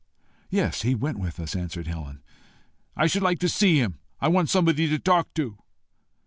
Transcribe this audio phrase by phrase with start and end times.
[0.49, 2.23] "Yes, he went with us," answered Helen.
[2.95, 3.99] "I should like to see him.
[4.19, 5.59] I want somebody to talk to."